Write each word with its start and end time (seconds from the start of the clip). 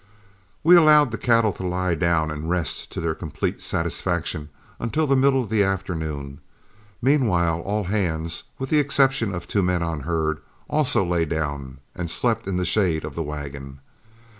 We 0.63 0.75
allowed 0.75 1.11
the 1.11 1.17
cattle 1.19 1.53
to 1.53 1.63
lie 1.67 1.93
down 1.93 2.31
and 2.31 2.49
rest 2.49 2.91
to 2.91 2.99
their 2.99 3.13
complete 3.13 3.61
satisfaction 3.61 4.49
until 4.79 5.05
the 5.05 5.15
middle 5.15 5.43
of 5.43 5.49
the 5.49 5.61
afternoon; 5.61 6.39
meanwhile 7.03 7.59
all 7.59 7.83
hands, 7.83 8.45
with 8.57 8.71
the 8.71 8.79
exception 8.79 9.31
of 9.35 9.47
two 9.47 9.61
men 9.61 9.83
on 9.83 9.99
herd, 9.99 10.39
also 10.67 11.05
lay 11.05 11.25
down 11.25 11.77
and 11.93 12.09
slept 12.09 12.47
in 12.47 12.55
the 12.55 12.65
shade 12.65 13.05
of 13.05 13.13
the 13.13 13.21
wagon. 13.21 13.79